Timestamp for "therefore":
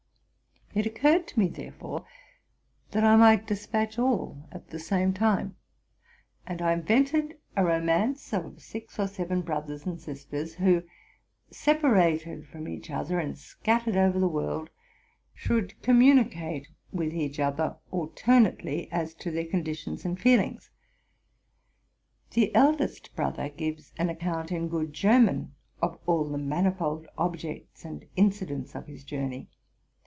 1.49-2.05